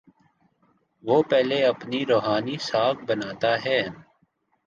پہلے 1.29 1.57
وہ 1.61 1.65
اپنی 1.65 1.99
روحانی 2.05 2.55
ساکھ 2.69 2.99
بناتا 3.07 3.51
ہے۔ 3.65 3.79